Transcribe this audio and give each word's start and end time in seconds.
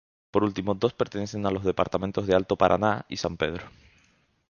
Por 0.31 0.43
último, 0.43 0.73
dos 0.73 0.95
pertenecen 0.95 1.45
a 1.45 1.51
los 1.51 1.63
departamentos 1.63 2.25
de 2.25 2.33
Alto 2.33 2.55
Paraná 2.55 3.05
y 3.07 3.17
San 3.17 3.37
Pedro. 3.37 3.65